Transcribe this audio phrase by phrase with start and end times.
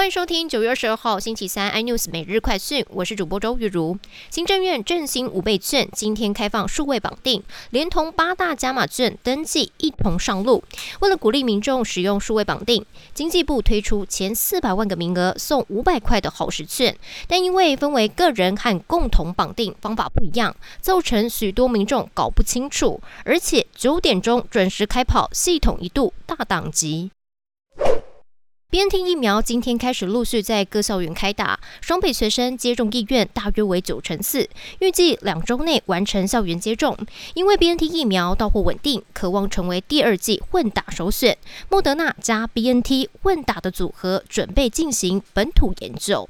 [0.00, 3.98] 欢迎收听九月二十二号星期三 iNews 每日快讯，我是主播周玉如。
[4.30, 10.64] 行政院振兴五倍券今天开放数位绑定，连同八大加码券登记一同上路。
[11.00, 12.82] 为了鼓励民众使用数位绑定，
[13.12, 16.96] 经济部推出前四百万个名额送五百块的好时券，
[17.28, 27.10] 但因为分为个人和共同绑定方法不一样，造成许多民众搞不清楚，而且九点钟准时开跑，系统一度大宕机。
[28.80, 34.48] BNT 疫苗今天开始陆续在各校园开打，双北学生接种意愿大约为九成四，
[34.78, 36.96] 预计两周内完成校园接种。
[37.34, 41.36] 因为 BNT 疫苗到货稳定，渴望成为第二季混打首选。
[41.68, 46.26] 莫德纳加 BNT 混打的组合准备进行本土研究。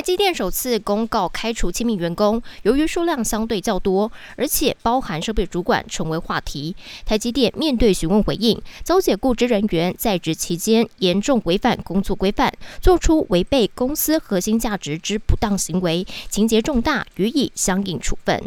[0.00, 6.74] 台积电首次公告开除七名员工，由于数量相对较多，而且包含设备主管成为话题。
[7.04, 18.40] 台积电面对询问回应，遭解雇之人员在职期间严重违反工作规范，做出违背公司核心价值之不当行为，情节重大，予以相应处分。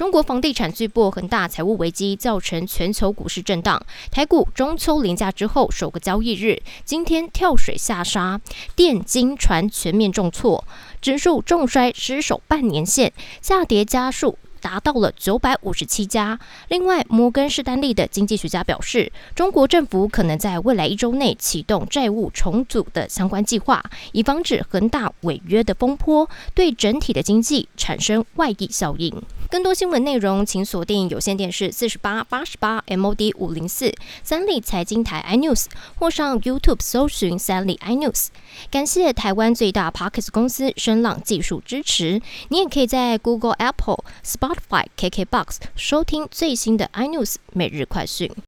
[0.00, 8.40] 中国房地产巨擘恒大财务危机造成全球股市震荡，台股中秋连假之后首个交易日，今天跳水下杀，
[8.74, 10.64] 电金船全面重挫，
[11.02, 13.12] 指数重摔失守半年线，
[13.42, 14.38] 下跌加速。
[14.60, 16.38] 达到了九百五十七家。
[16.68, 29.22] 另外，摩根士丹利的经济学家表示，中国政府可能在未来一周内启动债务重组的相关计划，以防止恒大违约的风波对整体的经济产生外溢效应。
[29.50, 35.64] 更多新闻内容，请锁定有线电视四十八八十八 MOD 五零四三立财经台 iNews，
[35.98, 38.28] 或上 YouTube 搜寻三立 iNews。
[38.70, 42.22] 感谢台湾最大 Parkes 公司声浪技术支持。
[42.50, 48.30] 你也可以在 Google、Apple、Spa Spotify、KKBox 收听最新的 iNews 每日快讯。